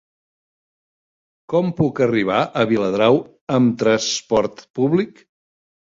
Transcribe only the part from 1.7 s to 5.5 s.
puc arribar a Viladrau amb trasport públic?